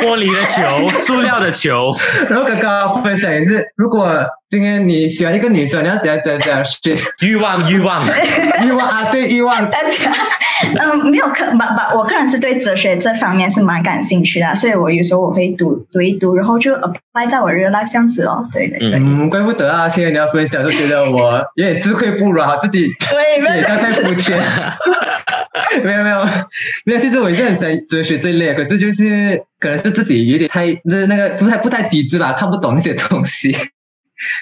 [0.00, 1.94] 玻璃的球，塑料的球。
[2.28, 6.96] 然后刚刚分享也是，如果今天你喜欢一个女生，你要怎样怎样怎样选？
[7.20, 8.02] 欲望，欲望，
[8.64, 9.10] 欲望啊！
[9.10, 9.68] 对，欲望。
[9.70, 9.90] 大家，
[10.78, 18.48] 嗯，没有可，把把，我个人是对哲学这方面是蛮感兴趣的，所以我有时候我会读读一读，然后就 apply 在我 real life 这样子哦。
[18.52, 18.98] 对对对。
[18.98, 19.88] 嗯，怪不得啊！
[19.88, 24.40] 现在你要分享，就觉得我有点自愧不如啊，自己对，刚太肤浅。
[25.84, 26.24] 没有没有
[26.84, 33.52] 没有，其实我是很喜欢哲学这一类，可是就是可能是自己有点太就是那个不太不太机智吧，看不懂那些东西，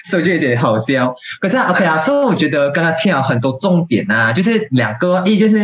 [0.09, 1.13] 所以就有点好笑。
[1.39, 5.57] 可是 OK 啊，所以我觉得刚刚听了很多重点啊，就是两个，一就是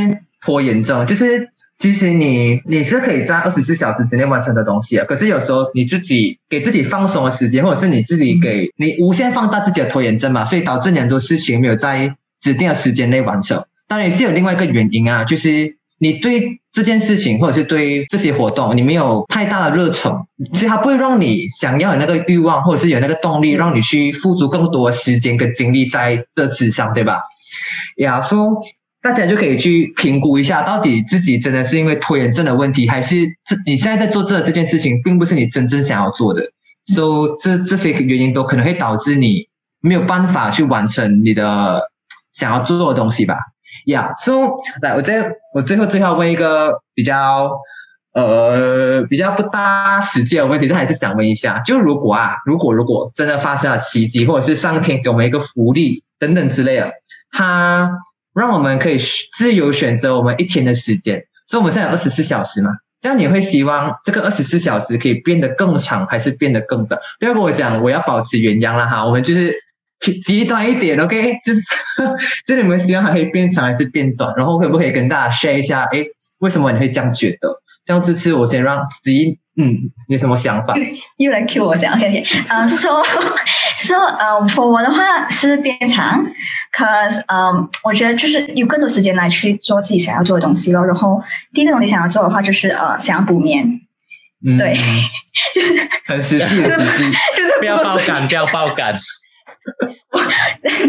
[0.45, 13.65] 颇严重，就是其实你你是可以在二十四小时之内完成的东西啊，可是有时候你自己给自己放松的时间，或者是你自己给你无限放大自己的拖延症嘛，所以导致很多事情没有在指定的时间内完成。
[13.87, 27.21] 当然也是有另外一个原因啊，就是你对这件事情或者是对这些活动，你没有太大的热忱，所以它不会让你想要有那个欲望，或者是有那个动力，让你去付出更多时间跟精力在这纸上，对吧？
[27.97, 28.61] 呀，说
[29.05, 33.15] 大家就可以去评估一下，到底自己真的是因为拖延症的问题，还是
[33.45, 36.41] 这你现在在做这这件事情，并不是你真正想要做的，
[36.87, 39.47] 所以这这些原因都可能会导致你
[39.79, 41.91] 没有办法去完成你的
[42.33, 43.35] 想要做的东西吧。
[43.85, 44.47] 呀，所以
[44.81, 47.51] 来，我再我最后最后问一个比较
[48.15, 56.93] 呃比较不大实际的问题，但还是想问一下，就如果啊，如果如果真的发生了奇迹，或者是上天给我们一个福利等等之类的，
[57.31, 57.91] 它
[58.35, 62.71] 让我们可以自由选择我们一天的时间，所以我们现在有二十四小时嘛，
[63.01, 66.99] 这样你会希望这个二十四小时可以变得更长，还是变得更短？
[67.19, 69.55] 不要跟我讲我要保持原样了哈，我们就是。
[70.25, 71.61] 极端一点，OK，就是
[72.45, 74.31] 就你们希望它可以变长还是变短？
[74.35, 75.83] 然后可不可以跟大家 share 一下？
[75.85, 76.03] 哎，
[76.39, 77.49] 为什么你会这样觉得？
[77.85, 80.73] 这样这次我先让子怡，嗯，有什么想法？
[81.17, 83.03] 又来 Q 我想，OK，嗯，说
[83.77, 86.25] 说呃，for 我的话是变长
[86.75, 90.83] ，cause 嗯，我觉得就是有更多时间来去做自己想要做的东西咯。
[90.85, 91.21] 然后
[91.53, 93.81] 第一个东西想要做的话就是呃，想要补眠。
[94.59, 94.75] 对，
[95.55, 98.93] 就 是很实际，实际，就是不要爆感，不要爆感。
[100.11, 100.19] 不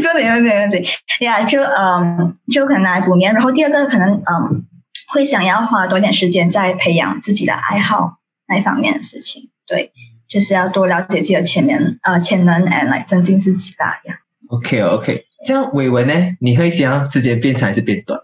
[0.03, 0.87] 对，对，对，对，
[1.21, 3.33] 呀，就嗯，就可能来补眠。
[3.33, 4.67] 然后第二个可能嗯，
[5.13, 9.51] 会想要花多点时间在培养自己的爱好那一方面的事情。
[9.67, 9.93] 对，
[10.29, 14.19] 就是要多了解自己的潜能，呃，潜能，and 来增进自己的呀。
[14.49, 16.15] OK，OK，这样伟文呢？
[16.41, 18.21] 你会想要时间变长还是变短？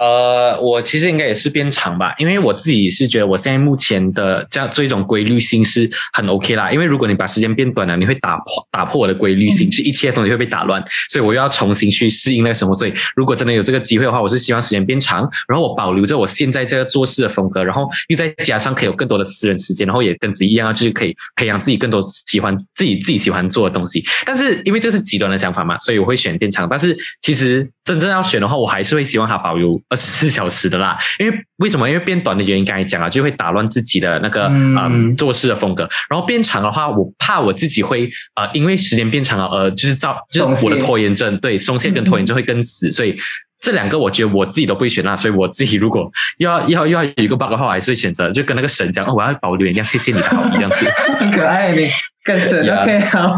[0.00, 6.72] 呃，我其实应该也是变长吧，因为我自己是觉得我现在目前的这样这一种规律性是很 OK 啦。
[6.72, 12.74] 因为如果你把时间变短了，你会打破打破我的规律性，是一切东西会被打乱，所以我又要重新去适应那个生活。
[12.74, 24.02] 所以如果真的有这个机会的话，我是希望时间变长，然后我保留着我现在这个做事的风格，然后又再加上可以有更多的私人时间，然后也跟自己一样，就是可以培养自己更多喜欢自己自己喜欢做的东西。
[24.24, 26.66] 但是因为这是极端的想法嘛，所以我会选变长。
[26.70, 29.80] 但是其实真正要选的话，我还是会希望它保留。
[29.88, 31.88] 二十四 小时的啦，因为为什么？
[31.88, 35.88] 因为变短的原因，刚才讲了，就会打乱自己的那个嗯做事的风格。
[36.08, 42.90] 然后变长的话，我怕我自己会呃，因为时间变长了，呃，就是造就是我的拖延症，对松懈跟拖延症会更死。
[42.90, 43.16] 所以
[43.60, 45.16] 这两个我觉得我自己都不会选啦。
[45.16, 50.86] 所以我自己如果要要要有一个 bug 的话，我还是会选择就跟那个神讲，哦我要保留一样，谢谢你的好意这样子。
[51.18, 51.90] 很 可爱，你
[52.24, 52.60] 跟神。
[52.60, 53.36] OK，好。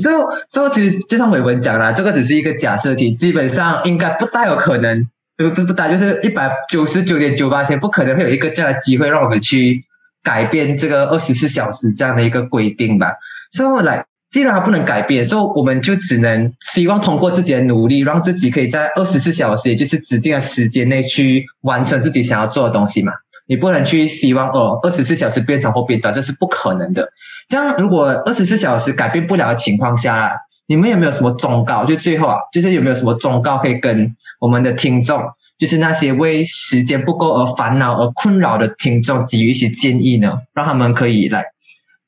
[0.00, 0.14] 所以
[0.48, 5.06] 所以其实就像伟文讲啦，这个只是一个假设题，基本上应该不大有可能。
[5.36, 9.82] 不不不大，就是一百九十九点九八千，不可能会有一个这样的机会让我们去
[10.22, 13.14] 改变这个二十四小时这样的一个规定吧。
[13.50, 23.12] 所以来，既然它不能改变，所以我们就只能希望通过自己的努力，让自己可以在二十四小时，也就是指定的时间内去完成自己想要做的东西嘛。
[23.46, 27.10] 你不能去希望哦，二十四小时变长或变短，这是不可能的。
[27.46, 30.32] 这样如果二十四小时改变不了的情况下，
[30.66, 31.84] 你们有没有什么忠告？
[31.84, 35.22] 就最后啊，就是有没有什么忠告可以跟我们的听众，
[35.58, 40.38] 就是那些为时间不够而烦恼而困扰的听众，给予一些建议呢？
[40.54, 41.44] 让他们可以来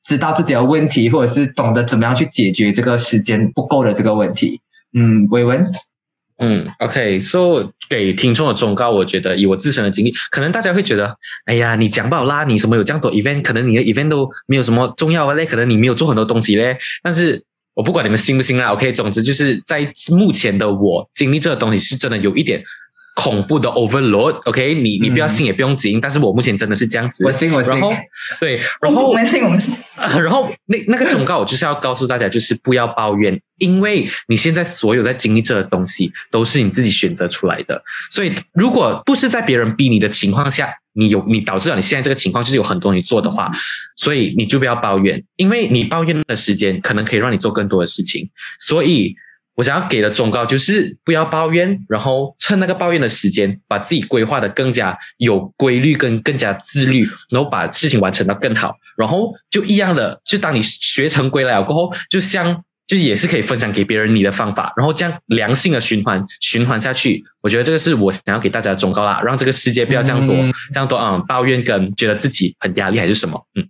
[0.07, 4.61] 知道自己的问题，或者是懂得怎么样去解决这个时间不够的这个问题。
[4.93, 5.71] 嗯，伟文，
[6.37, 11.15] 嗯，OK，So 给听众的忠告，我觉得以我自身的经历，可能大家会觉得，
[11.45, 17.43] 哎呀，你讲不好啦，你什么有这样多 event，可能你的 event 都没有什么重要的嘞，可能你没有做很多东西嘞，但是。
[17.77, 22.59] 我不管你们信不信啦，OK，总之就是在目前的我经历这个东西是真的有一点
[23.17, 27.91] 恐怖的 overload，OK，你你不要信也不用急，但是我目前真的是这样子，我信我信，然后
[28.39, 40.71] 对，然后我们信我们信， 然后那那个忠告我就是要告诉大家，就是不要抱怨，因为你现在所有在经历这个东西都是你自己选择出来的，所以如果不是在别人逼你的情况下。
[40.99, 43.51] 你有你导致了你现在这个情况，就是有很多你做的话，
[43.95, 48.27] 所以你就不要抱怨，因为你抱怨的时间可能可以让你做更多的事情。
[48.57, 49.15] 所以
[49.57, 62.63] 我想要给的忠告就是不要抱怨，然后趁那个抱怨的时间，把自己规划的更加有规律跟更加自律，然后把事情完成的更好，然后就一样的，就当你学成归来了过后，就像。
[62.87, 70.33] 就也是可以分享给别人你的方法，然后这样良性的循环循环下去，我觉得这个是我想要给大家的忠告啦，让这个世界不要这样多
[70.71, 73.67] 这样多嗯抱怨跟觉得自己很压力还是什么嗯，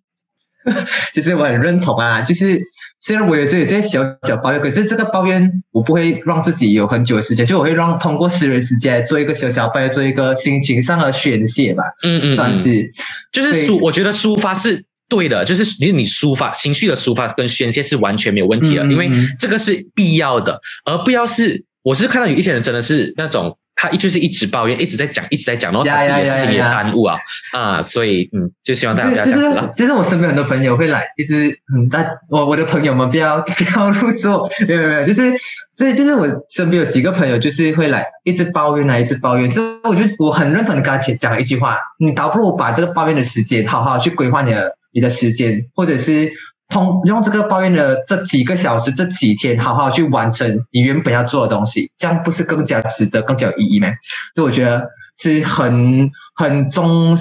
[1.14, 2.62] 其实我很认同啊，就是
[3.00, 12.90] 虽然我也是有些小小抱怨，可是这个抱怨我不会让自己有很久的时间，就我会让通过私人时间做一个小小抱怨，做一个心情上的宣泄吧，嗯嗯，算是
[13.32, 14.86] 就是抒，我觉得抒发是。
[15.10, 27.18] 对的，就是其实你抒发情绪的抒发跟宣泄是完全没有问题的，因为这个是必要的，而不要是我是看到有一些人真的是那种他一就是一直抱怨，一直在讲，一直在讲，然后他自己的事情也耽误啊
[27.54, 29.72] 啊，所以嗯，就希望大家不要这样子了。
[29.78, 35.32] 就是我身边很多朋友会来一直嗯，大我我的朋友们不要不要入座，没有没有，就是
[35.70, 44.76] 所以就是我身边有几个朋友就是会来一直抱怨啊，一直抱怨，所以我就我很认同你刚才讲的一句话，你倒不如把这个抱怨的时间好好去规划你的。
[44.94, 46.32] 你的时间，或者是
[46.70, 53.88] 通用这个抱怨的这几个小时、这几天，好好去完成你原本要做的东西，这样不是更加值得、更加有意义吗？
[54.36, 57.16] 所以我觉得是很很忠，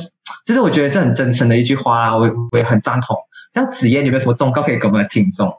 [0.44, 3.16] 就是我觉得是很真诚的一句话啦，我我也很赞同。
[3.55, 5.57] 像子燕，有没有什么忠告可以给我们的听众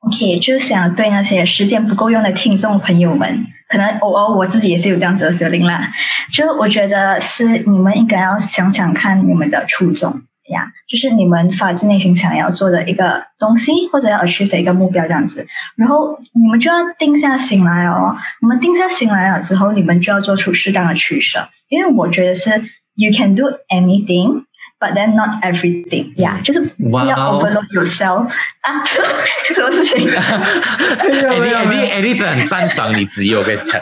[0.00, 5.92] ？OK，就是想对那些时间不够用的听众朋友们，可能偶尔我自己也是有这样子的 feeling 啦。
[6.32, 10.22] 就我觉得是你们应该要想想看你们的初衷。
[10.52, 15.48] 呀，就是你们发自内心想要做的一个东西，或者要 achieve 的一个目标这样子。
[15.76, 18.16] 然后你们就要定下心来哦。
[18.40, 21.48] 你们定下心来了之后，你们就要做出适当的取舍。
[21.68, 22.50] 因为我觉得是
[22.94, 24.44] you can do anything。
[24.82, 28.26] But then not everything, yeah，就是不要 overload yourself
[28.62, 28.82] 啊，
[29.54, 30.10] 什么事情？
[30.10, 33.80] 哎你哎你哎你真的很赞赏你自己，我跟你讲。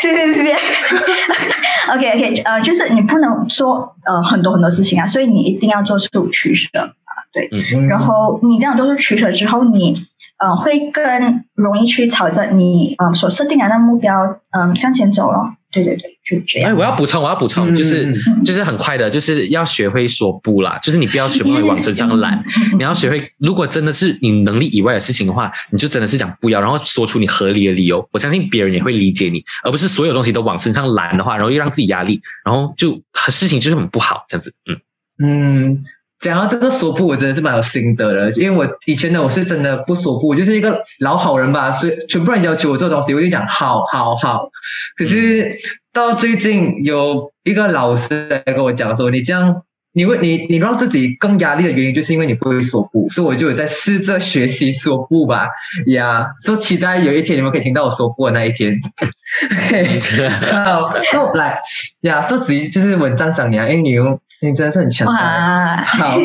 [0.00, 0.54] 谢 谢谢谢。
[1.92, 7.50] OK OK，呃，就是你不能做呃很多很多事情啊，所以你一定要做出取舍啊，对。
[7.88, 10.06] 然后你这样做出取舍之后，你
[10.38, 15.50] 呃会更容易去朝着你呃所设定的那目标嗯向前走咯。
[15.74, 16.70] 对对对，就这样。
[16.70, 18.14] 哎，我要补充，我要补充，就是
[18.44, 22.42] 就是很快的，就是要学会说不啦，就是你不要全部往身 上揽，
[22.78, 34.78] 你要学会，如果真的是你能力以外的事情的话，你就真的是讲不要，然后说出你合理的理由，我相信别人也会理解你，而不是所有东西都往身上揽的话，然后又让自己压力，然后就事情就是很不好这样子，嗯
[35.26, 35.84] 嗯。
[36.20, 44.48] 讲到这个说不，我真的是蛮有心得的，因为我以前呢，我是真的不说不，就是一个老好人吧，所以全部人要求我做东西，我就讲好好好。
[44.96, 45.54] 可是
[45.92, 55.48] 到最近有一个老师来跟我讲说，你这样，你为你你让自己更压力的原因，就是因为你不会说不，所以我就有在试着学习说不吧，
[55.88, 58.80] 呀，所以期待有一天你们可以听到我说不的那一天。
[60.64, 61.60] 好，那来
[62.00, 64.18] 呀，说子怡就是稳赞赏你啊，因为你用。
[64.48, 65.82] 你真的是很强大。
[65.82, 66.16] 好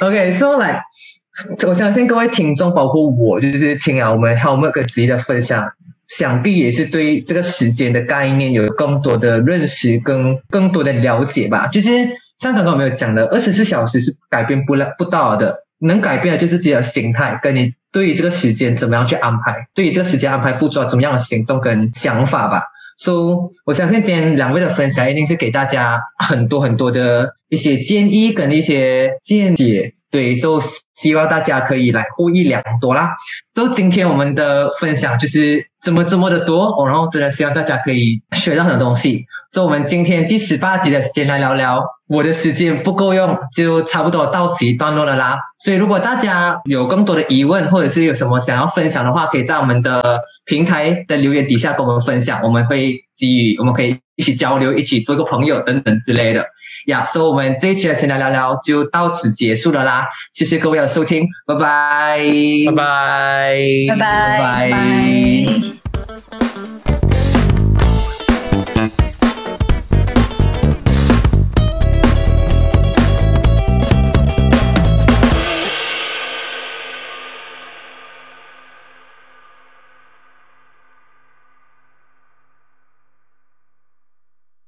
[0.00, 0.84] ，OK，说来，
[1.66, 5.72] 我相信各位听众，包括我，就是听啊我们还有每个职业的分享，
[6.08, 11.66] 想必也是对这个时间的概念有更多的认识跟更多的了解吧。
[11.66, 11.90] 就是
[12.38, 22.62] 像刚刚我们有讲的，二十四小时是改变不了不到的，能改变的就是自己的心态，跟你对于这个时间怎么样去安排，对于这个时间安排付出怎么样的行动跟想法吧。
[22.96, 30.58] So 我相信今天两位的分享一定是给大家很多很多的一些建议跟一些见解，对，so
[30.94, 33.10] 希望大家可以来获益良多啦。
[33.54, 39.26] so 今天我们的分享就是怎么这么的多，然后真的希望大家可以学到很多东西。
[39.52, 45.38] 所以我们今天第十八集的先来聊聊，我的时间不够用，就差不多到此一段落了啦。
[45.62, 56.46] 所以如果大家有更多的疑问，或者是有什么想要分享的话，可以在我们的平台的留言底下跟我们分享，我们会给予，我们可以一起交流，一起做个朋友等等之类的。
[56.86, 60.06] 呀，所以我们这一期的闲聊聊聊就到此结束了啦。
[60.32, 62.20] 谢谢各位的收听，拜拜，
[62.66, 65.75] 拜拜，拜拜，拜拜。